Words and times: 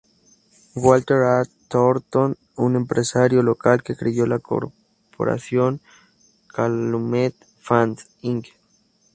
Walter 0.73 1.21
H. 1.43 1.51
Thornton, 1.69 2.35
un 2.55 2.75
empresario 2.75 3.43
local 3.43 3.83
que 3.83 3.95
creó 3.95 4.25
la 4.25 4.39
corporación 4.39 5.79
Calumet 6.47 7.35
Fans, 7.59 8.07
Inc. 8.21 8.47